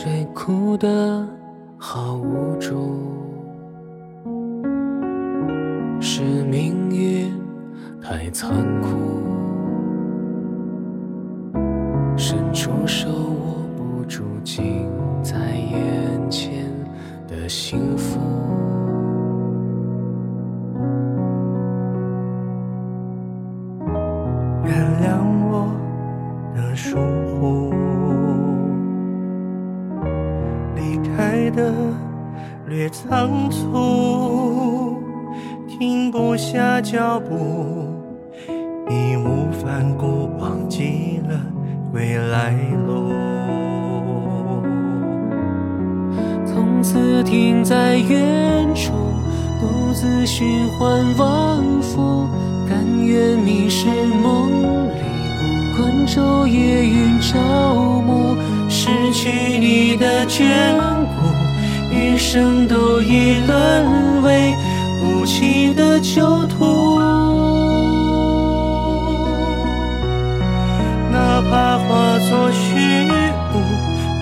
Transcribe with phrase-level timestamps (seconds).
[0.00, 1.26] 谁哭得
[1.76, 2.76] 好无助？
[6.00, 7.32] 是命运
[8.00, 8.48] 太残
[8.80, 8.88] 酷，
[12.16, 14.88] 伸出手握不住近
[15.20, 16.64] 在眼前
[17.26, 18.20] 的幸福。
[24.64, 25.18] 原谅
[25.50, 25.68] 我
[26.54, 26.96] 的疏
[27.40, 27.74] 忽，
[31.02, 31.72] 开的
[32.66, 35.02] 略仓促，
[35.66, 37.86] 停不下脚步，
[38.88, 41.40] 义无反顾，忘记了
[41.90, 42.52] 归来
[42.86, 43.12] 路。
[46.46, 48.92] 从此停在远处，
[49.60, 52.26] 独自循环往复，
[52.68, 55.00] 甘愿迷失梦里，
[55.76, 56.86] 观昼夜
[60.28, 60.44] 眷
[61.16, 61.26] 顾，
[61.90, 64.54] 余生都已沦为
[65.02, 66.98] 无期的囚徒。
[71.10, 73.08] 哪怕化作虚
[73.52, 73.56] 无，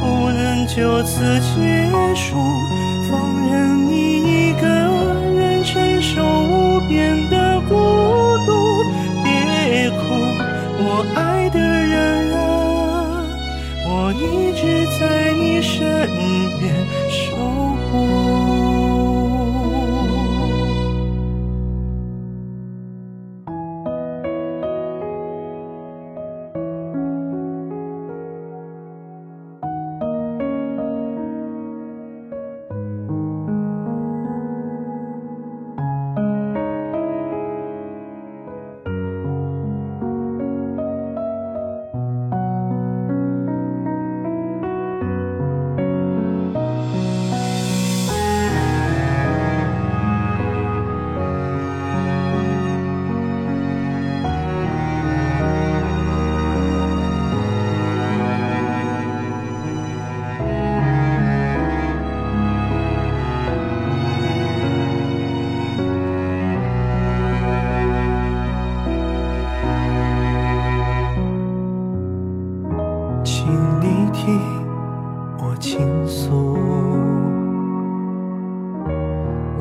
[0.00, 2.36] 不能就此结束。
[3.10, 4.66] 放任你一个
[5.34, 7.74] 人承受无边的孤
[16.58, 16.86] 边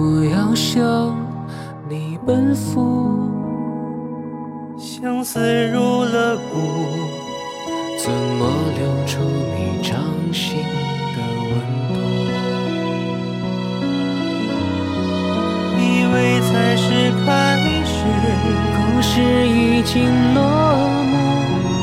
[0.00, 1.12] 我要向
[1.88, 3.28] 你奔赴，
[4.78, 6.54] 相思入了骨，
[7.98, 8.46] 怎么
[8.78, 9.18] 留住
[9.56, 9.98] 你掌
[10.32, 11.18] 心的
[11.50, 11.50] 温
[11.92, 11.98] 度？
[15.80, 15.82] 以
[16.14, 16.86] 为才是
[17.26, 17.98] 开始，
[18.76, 19.10] 故事
[19.48, 19.96] 已经
[20.32, 20.38] 落
[21.02, 21.12] 幕，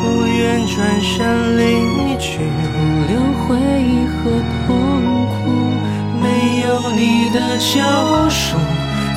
[0.01, 2.39] 不愿转身离去。
[7.73, 7.81] 救
[8.29, 8.55] 赎，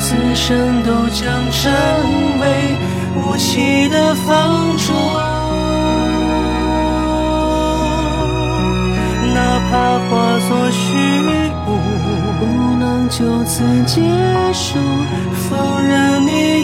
[0.00, 1.70] 此生都将成
[2.40, 2.44] 为
[3.14, 4.92] 无期的放逐。
[9.34, 10.96] 哪怕化作虚
[11.66, 11.68] 无，
[12.40, 12.42] 不
[12.80, 14.00] 能就此结
[14.52, 14.78] 束，
[15.48, 16.57] 放任你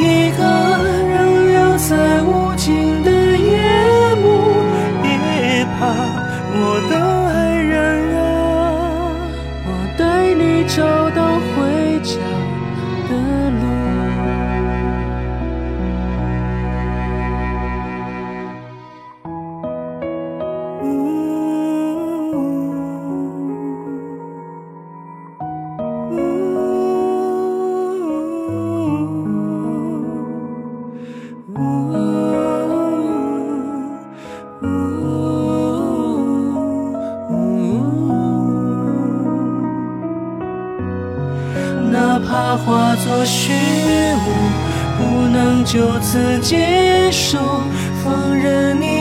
[41.90, 43.52] 哪怕化作虚
[44.14, 44.18] 无，
[44.98, 47.38] 不能就此结束，
[48.02, 48.93] 放任你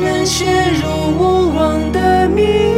[0.00, 0.88] 人陷入
[1.18, 2.69] 无望的迷